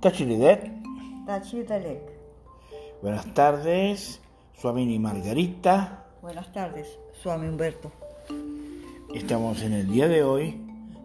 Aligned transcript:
Tachilidet. 0.00 0.70
Tachidelek. 1.26 2.02
Buenas 3.00 3.32
tardes, 3.32 4.20
Suamini 4.54 4.98
Margarita. 4.98 6.04
Buenas 6.20 6.52
tardes, 6.52 6.98
Suami 7.22 7.48
Humberto. 7.48 7.90
Estamos 9.14 9.62
en 9.62 9.72
el 9.72 9.90
día 9.90 10.06
de 10.08 10.22
hoy 10.22 10.60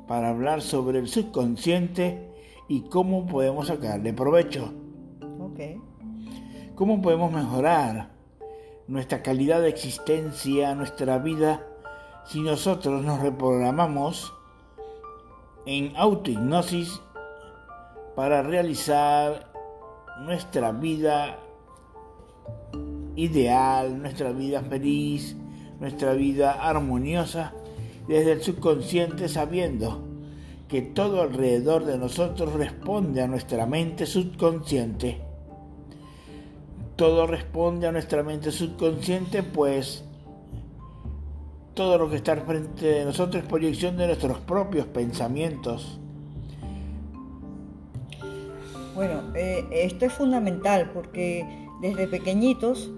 para 0.07 0.30
hablar 0.30 0.62
sobre 0.62 1.00
el 1.00 1.07
subconsciente 1.07 2.30
y 2.68 2.82
cómo 2.82 3.25
podemos 3.28 3.68
sacarle 3.68 4.12
provecho. 4.14 4.74
Ok. 5.39 5.60
¿Cómo 6.76 7.02
podemos 7.02 7.32
mejorar 7.32 8.10
nuestra 8.88 9.23
calidad 9.23 9.62
de 9.62 9.70
existencia, 9.70 10.76
nuestra 10.76 11.18
vida, 11.18 11.65
si 12.26 12.42
nosotros 12.42 13.04
nos 13.06 13.21
reprogramamos 13.21 14.34
en 15.65 15.96
autohipnosis 15.96 17.01
para 18.15 18.42
realizar 18.42 19.51
nuestra 20.21 20.71
vida 20.71 21.39
ideal, 23.15 24.01
nuestra 24.01 24.32
vida 24.32 24.61
feliz, 24.61 25.36
nuestra 25.79 26.14
vida 26.14 26.51
armoniosa 26.51 27.54
desde 28.07 28.34
el 28.34 28.42
subconsciente 28.42 29.28
sabiendo 29.28 30.07
que 30.68 30.82
todo 30.82 31.21
alrededor 31.21 31.86
de 31.86 31.97
nosotros 31.97 32.53
responde 32.53 33.22
a 33.22 33.28
nuestra 33.28 33.66
mente 33.66 34.06
subconsciente. 34.06 35.22
Todo 36.95 37.28
responde 37.28 37.88
a 37.88 37.92
nuestra 37.92 38.23
mente 38.23 38.52
subconsciente, 38.52 39.44
pues 39.44 40.03
todo 41.73 41.98
lo 41.98 42.09
que 42.09 42.17
está 42.17 42.36
frente 42.38 42.86
de 42.86 43.06
nosotros 43.06 43.44
es 43.44 43.50
proyección 43.50 43.98
de 43.98 44.08
nuestros 44.08 44.39
propios 44.39 44.86
pensamientos. 44.88 46.01
Bueno, 48.95 49.22
eh, 49.36 49.66
esto 49.72 50.06
es 50.06 50.14
fundamental 50.14 50.92
porque 50.94 51.45
desde 51.81 52.08
pequeñitos 52.08 52.92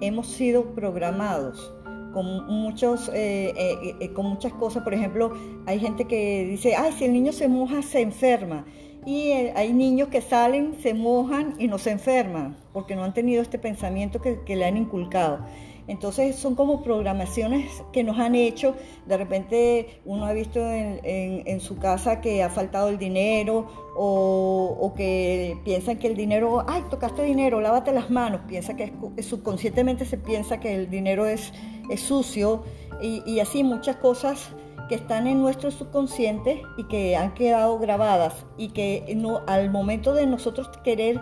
hemos 0.00 0.28
sido 0.28 0.74
programados 0.74 1.72
con 2.12 2.46
muchos 2.46 3.08
eh, 3.14 3.52
eh, 3.56 3.94
eh, 4.00 4.12
con 4.12 4.26
muchas 4.26 4.52
cosas. 4.54 4.82
Por 4.82 4.94
ejemplo 4.94 5.32
hay 5.66 5.78
gente 5.80 6.04
que 6.06 6.46
dice 6.46 6.74
ay 6.76 6.92
si 6.92 7.04
el 7.04 7.12
niño 7.12 7.32
se 7.32 7.48
moja 7.48 7.82
se 7.82 8.00
enferma 8.00 8.64
y 9.08 9.30
eh, 9.30 9.54
hay 9.56 9.72
niños 9.72 10.08
que 10.08 10.20
salen 10.20 10.74
se 10.82 10.92
mojan 10.92 11.54
y 11.58 11.66
no 11.66 11.78
se 11.78 11.92
enferman 11.92 12.58
porque 12.74 12.94
no 12.94 13.04
han 13.04 13.14
tenido 13.14 13.40
este 13.40 13.58
pensamiento 13.58 14.20
que, 14.20 14.54
le 14.54 14.66
han 14.66 14.76
inculcado 14.76 15.46
entonces 15.86 16.36
son 16.36 16.54
como 16.54 16.82
programaciones 16.82 17.82
que 17.94 18.04
nos 18.04 18.18
han 18.18 18.34
hecho. 18.34 18.74
De 19.06 19.16
repente 19.16 20.00
uno 20.04 20.26
ha 20.26 20.34
visto 20.34 20.60
en, 20.60 21.60
su 21.60 21.78
casa 21.78 22.20
que 22.20 22.42
ha 22.42 22.50
faltado 22.50 22.90
el 22.90 22.98
dinero 22.98 23.66
o, 23.96 24.92
que 24.94 25.56
piensan 25.64 25.96
que 25.96 26.08
el 26.08 26.14
dinero, 26.14 26.62
ay, 26.68 26.84
tocaste 26.90 27.22
dinero, 27.22 27.62
lávate 27.62 27.90
las 27.92 28.10
manos. 28.10 28.42
Piensa 28.46 28.76
que 28.76 28.92
es- 29.16 29.24
subconscientemente 29.24 30.04
se 30.04 30.18
piensa 30.18 30.60
que 30.60 30.74
el 30.74 30.90
dinero 30.90 31.24
es, 31.24 31.54
sucio 31.96 32.64
y 33.00 33.40
así 33.40 33.64
muchas 33.64 33.96
cosas 33.96 34.50
que 34.88 34.94
están 34.94 35.26
en 35.26 35.40
nuestro 35.40 35.70
subconsciente 35.70 36.62
y 36.76 36.84
que 36.84 37.16
han 37.16 37.34
quedado 37.34 37.78
grabadas 37.78 38.46
y 38.56 38.68
que 38.68 39.16
al 39.46 39.70
momento 39.70 40.14
de 40.14 40.26
nosotros 40.26 40.68
querer 40.82 41.20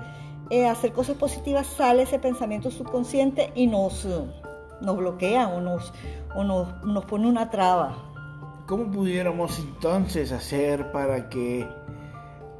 eh, 0.50 0.66
hacer 0.66 0.92
cosas 0.92 1.16
positivas 1.16 1.66
sale 1.66 2.02
ese 2.02 2.18
pensamiento 2.18 2.70
subconsciente 2.70 3.52
y 3.54 3.66
nos, 3.66 4.06
nos 4.80 4.96
bloquea 4.96 5.48
o 5.48 5.60
nos, 5.60 5.92
o 6.36 6.44
nos, 6.44 6.84
nos 6.84 7.04
pone 7.04 7.26
una 7.28 7.50
traba. 7.50 7.96
¿Cómo 8.66 8.90
pudiéramos 8.90 9.58
entonces 9.58 10.32
hacer 10.32 10.92
para 10.92 11.28
que 11.28 11.68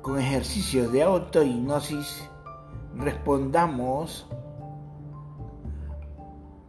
con 0.03 0.19
ejercicios 0.19 0.93
de 0.93 1.03
autohipnosis 1.03 2.29
respondamos 2.97 4.27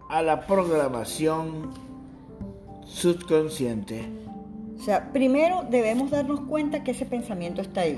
a 0.10 0.22
la 0.22 0.46
programación 0.46 1.72
subconsciente? 2.86 4.27
O 4.78 4.80
sea, 4.80 5.12
primero 5.12 5.66
debemos 5.70 6.12
darnos 6.12 6.42
cuenta 6.42 6.84
que 6.84 6.92
ese 6.92 7.06
pensamiento 7.06 7.62
está 7.62 7.82
ahí. 7.82 7.98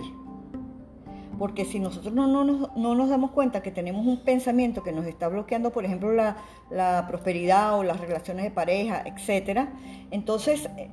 Porque 1.38 1.64
si 1.66 1.80
nosotros 1.80 2.14
no, 2.14 2.28
no 2.28 2.44
nos, 2.44 2.76
no 2.76 2.96
nos 2.96 3.10
damos 3.10 3.32
cuenta 3.32 3.62
que 3.62 3.72
tenemos 3.72 4.06
un 4.06 4.18
pensamiento 4.24 4.84
que 4.84 4.92
nos 4.92 5.06
está 5.06 5.28
bloqueando, 5.30 5.72
por 5.72 5.86
ejemplo, 5.86 6.12
la, 6.12 6.38
la 6.70 7.06
prosperidad 7.08 7.78
o 7.78 7.84
las 7.84 8.00
relaciones 8.00 8.44
de 8.44 8.52
pareja, 8.52 9.04
etcétera, 9.06 9.72
entonces 10.12 10.70
eh, 10.78 10.90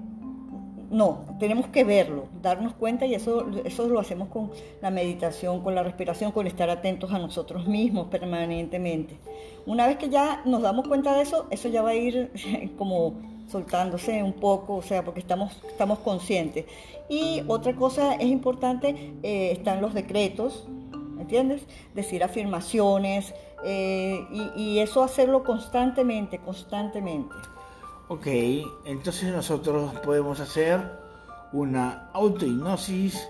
no, 0.91 1.25
tenemos 1.41 1.67
que 1.69 1.85
verlo, 1.85 2.29
darnos 2.43 2.75
cuenta 2.75 3.07
y 3.07 3.15
eso, 3.15 3.47
eso 3.65 3.89
lo 3.89 3.99
hacemos 3.99 4.29
con 4.29 4.53
la 4.81 4.91
meditación, 4.91 5.63
con 5.63 5.75
la 5.75 5.83
respiración, 5.83 6.33
con 6.33 6.47
estar 6.47 6.71
atentos 6.71 7.13
a 7.13 7.19
nosotros 7.19 7.67
mismos 7.67 8.07
permanentemente. 8.07 9.19
Una 9.67 9.87
vez 9.87 9.97
que 9.97 10.09
ya 10.09 10.43
nos 10.45 10.63
damos 10.63 10.87
cuenta 10.87 11.15
de 11.17 11.23
eso, 11.23 11.47
eso 11.51 11.69
ya 11.69 11.83
va 11.83 11.91
a 11.91 11.95
ir 11.95 12.31
como 12.79 13.36
soltándose 13.49 14.23
un 14.23 14.33
poco, 14.35 14.75
o 14.77 14.83
sea, 14.83 15.05
porque 15.05 15.21
estamos, 15.21 15.61
estamos 15.69 15.99
conscientes. 16.01 16.65
Y 17.09 17.43
otra 17.47 17.75
cosa 17.77 18.15
es 18.15 18.27
importante, 18.27 19.15
eh, 19.23 19.53
están 19.53 19.81
los 19.81 19.95
decretos, 19.95 20.67
¿me 21.15 21.23
entiendes? 21.23 21.63
Decir 21.95 22.25
afirmaciones 22.25 23.35
eh, 23.65 24.27
y, 24.57 24.61
y 24.63 24.79
eso 24.81 25.03
hacerlo 25.03 25.45
constantemente, 25.45 26.39
constantemente. 26.39 27.35
Ok, 28.09 28.27
entonces 28.85 29.33
nosotros 29.33 29.93
podemos 30.05 30.39
hacer 30.41 30.81
una 31.53 32.11
autohipnosis 32.13 33.29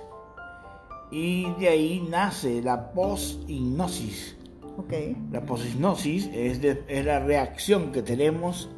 y 1.10 1.50
de 1.54 1.68
ahí 1.68 2.06
nace 2.10 2.60
la 2.62 2.90
post-hipnosis. 2.92 4.36
¿Ok? 4.78 4.92
La 5.32 5.40
post-hipnosis 5.42 6.28
es, 6.34 6.60
de- 6.60 6.84
es 6.88 7.04
la 7.04 7.20
reacción 7.20 7.92
que 7.92 8.02
tenemos 8.02 8.68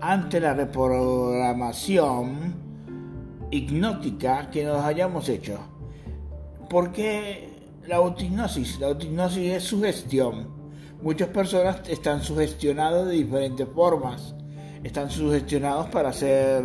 ante 0.00 0.40
la 0.40 0.54
reprogramación 0.54 2.54
hipnótica 3.50 4.50
que 4.50 4.64
nos 4.64 4.84
hayamos 4.84 5.28
hecho. 5.28 5.58
¿Por 6.68 6.92
qué 6.92 7.48
la 7.86 7.96
autohipnosis? 7.96 8.78
La 8.80 8.88
autohipnosis 8.88 9.52
es 9.52 9.64
sugestión. 9.64 10.48
Muchas 11.02 11.28
personas 11.28 11.88
están 11.88 12.22
sugestionadas 12.22 13.06
de 13.06 13.12
diferentes 13.12 13.68
formas. 13.68 14.34
Están 14.82 15.10
sugestionados 15.10 15.88
para 15.88 16.12
ser 16.12 16.64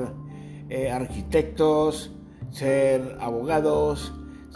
eh, 0.70 0.92
arquitectos, 0.92 2.12
ser 2.52 3.18
abogados, 3.20 4.14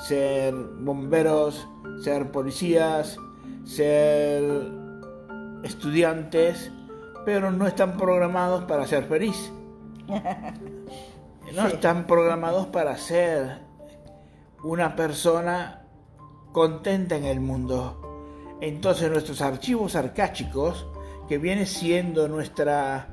ser 0.07 0.53
bomberos, 0.53 1.67
ser 2.03 2.31
policías, 2.31 3.17
ser 3.63 4.43
estudiantes, 5.63 6.71
pero 7.27 7.51
no 7.51 7.67
están 7.67 7.97
programados 7.97 8.63
para 8.63 8.87
ser 8.87 9.03
feliz. 9.03 9.51
No 10.07 11.67
Sí. 11.67 11.73
están 11.73 12.07
programados 12.07 12.67
para 12.67 12.95
ser 12.95 13.59
una 14.63 14.95
persona 14.95 15.81
contenta 16.53 17.17
en 17.17 17.25
el 17.25 17.41
mundo. 17.41 18.55
Entonces 18.61 19.11
nuestros 19.11 19.41
archivos 19.41 19.97
arcáchicos, 19.97 20.87
que 21.27 21.37
viene 21.37 21.65
siendo 21.65 22.29
nuestra 22.29 23.09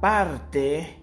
parte 0.00 1.02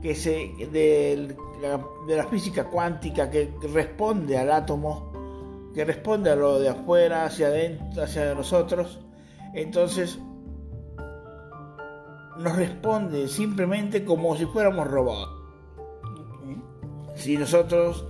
que 0.00 0.14
se, 0.14 0.52
de, 0.70 1.36
la, 1.60 1.84
de 2.06 2.16
la 2.16 2.24
física 2.28 2.66
cuántica 2.66 3.28
que 3.28 3.52
responde 3.72 4.38
al 4.38 4.52
átomo, 4.52 5.10
que 5.74 5.84
responde 5.84 6.30
a 6.30 6.36
lo 6.36 6.60
de 6.60 6.68
afuera 6.68 7.24
hacia 7.24 7.48
adentro, 7.48 8.04
hacia 8.04 8.32
nosotros, 8.32 9.00
entonces 9.54 10.20
nos 12.40 12.56
responde 12.56 13.28
simplemente 13.28 14.04
como 14.04 14.36
si 14.36 14.46
fuéramos 14.46 14.88
robots. 14.88 15.30
Si 17.14 17.36
nosotros 17.36 18.06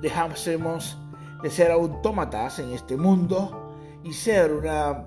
dejásemos 0.00 0.98
de 1.42 1.50
ser 1.50 1.70
autómatas 1.70 2.58
en 2.58 2.72
este 2.72 2.96
mundo 2.96 3.72
y 4.02 4.12
ser 4.12 4.52
una, 4.52 5.06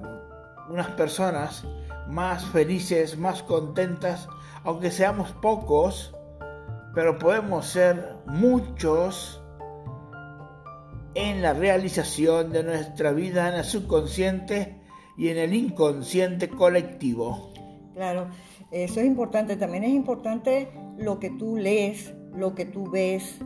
unas 0.70 0.88
personas 0.92 1.66
más 2.08 2.46
felices, 2.46 3.18
más 3.18 3.44
contentas, 3.44 4.30
aunque 4.64 4.90
seamos 4.90 5.32
pocos, 5.32 6.16
pero 6.94 7.18
podemos 7.18 7.66
ser 7.66 8.16
muchos 8.26 9.42
en 11.14 11.42
la 11.42 11.54
realización 11.54 12.54
de 12.54 12.64
nuestra 12.64 13.12
vida 13.12 13.50
en 13.50 13.56
el 13.56 13.66
subconsciente 13.66 14.82
y 15.18 15.28
en 15.28 15.38
el 15.38 15.54
inconsciente 15.54 16.48
colectivo. 16.50 17.51
Claro, 17.94 18.30
eso 18.72 19.00
es 19.00 19.06
importante. 19.06 19.56
También 19.56 19.84
es 19.84 19.92
importante 19.92 20.70
lo 20.98 21.20
que 21.20 21.30
tú 21.30 21.58
lees, 21.58 22.14
lo 22.34 22.56
que 22.56 22.66
tú 22.66 22.90
ves, 22.90 23.40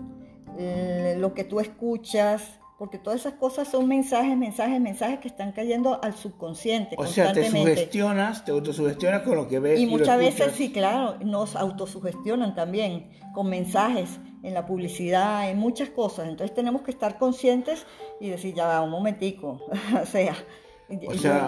eh, 0.57 1.15
lo 1.18 1.33
que 1.33 1.44
tú 1.44 1.59
escuchas, 1.59 2.59
porque 2.77 2.97
todas 2.97 3.21
esas 3.21 3.33
cosas 3.33 3.69
son 3.69 3.88
mensajes, 3.88 4.36
mensajes, 4.38 4.81
mensajes 4.81 5.19
que 5.19 5.30
están 5.30 5.53
cayendo 5.53 6.03
al 6.03 6.13
subconsciente 6.13 6.95
O 6.97 7.06
sea, 7.06 7.31
te 7.31 7.39
constantemente. 7.39 7.75
sugestionas, 7.75 8.45
te 8.45 8.51
autosugestionas 8.51 9.21
con 9.21 9.36
lo 9.36 9.47
que 9.47 9.59
ves. 9.59 9.80
y 9.80 9.86
lo 9.86 9.92
muchas 9.92 10.18
veces, 10.18 10.53
sí, 10.53 10.71
claro, 10.71 11.18
nos 11.24 11.56
autosugestionan 11.56 12.53
también 12.53 13.09
con 13.33 13.50
mensajes. 13.50 14.19
en 14.44 14.53
la 14.53 14.68
publicidad, 14.68 15.50
en 15.50 15.57
muchas 15.57 15.89
cosas. 15.89 16.27
Entonces 16.27 16.53
tenemos 16.53 16.83
que 16.83 16.92
estar 16.92 17.18
conscientes 17.18 17.88
y 18.19 18.30
decir, 18.30 18.53
ya 18.53 18.68
va, 18.68 18.80
un 18.81 18.92
momentico. 18.92 19.59
o 20.00 20.06
sea, 20.06 20.36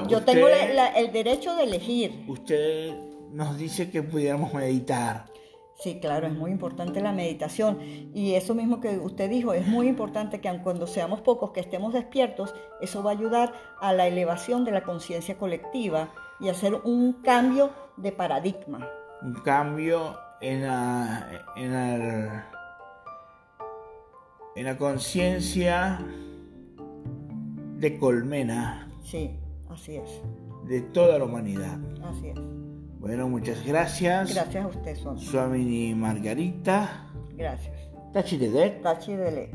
yo, 0.07 0.23
tengo 0.23 0.47
el 0.47 1.11
derecho 1.11 1.55
de 1.55 1.63
elegir. 1.63 2.25
Usted 2.27 2.95
nos 3.31 3.57
dice 3.57 3.89
que 3.89 4.03
pudiéramos 4.03 4.53
meditar. 4.53 5.25
Sí, 5.79 5.99
claro, 5.99 6.25
es 6.25 6.33
muy 6.33 6.49
importante 6.49 7.01
la 7.01 7.11
meditación. 7.11 7.79
Y 8.15 8.33
eso 8.33 8.55
mismo 8.55 8.81
que 8.81 8.97
usted 8.97 9.29
dijo, 9.29 9.53
es 9.53 9.67
muy 9.67 9.87
importante 9.87 10.41
que 10.41 10.49
cuando 10.63 10.87
seamos 10.87 11.21
pocos, 11.21 11.51
que 11.51 11.59
estemos 11.59 11.93
despiertos, 11.93 12.55
eso 12.81 13.03
va 13.03 13.11
a 13.11 13.13
ayudar 13.13 13.53
a 13.79 13.93
la 13.93 14.07
elevación 14.07 14.65
de 14.65 14.71
la 14.71 14.81
conciencia 14.81 15.37
colectiva 15.37 16.09
y 16.39 16.49
hacer 16.49 16.73
un 16.73 17.21
cambio 17.21 17.69
de 17.95 18.11
paradigma. 18.11 18.89
Un 19.21 19.35
cambio 19.35 20.17
en 20.41 20.63
la, 20.63 21.29
en 21.55 21.73
en 24.55 24.65
la 24.65 24.75
conciencia 24.75 25.99
de 27.75 27.99
colmena. 27.99 28.86
Sí, 29.09 29.39
así 29.69 29.95
es. 29.95 30.21
De 30.68 30.81
toda 30.81 31.18
la 31.18 31.24
humanidad. 31.24 31.80
Así 32.04 32.27
es. 32.27 32.36
Bueno, 33.00 33.30
muchas 33.30 33.65
gracias. 33.65 34.33
Gracias 34.33 34.65
a 34.65 34.68
usted, 34.68 34.98
Son. 34.98 35.18
Suamini 35.18 35.95
Margarita. 35.95 37.07
Gracias. 37.38 37.74
Tachi 38.12 38.36
de 38.38 38.69
Tachi 38.83 39.15
de 39.15 39.50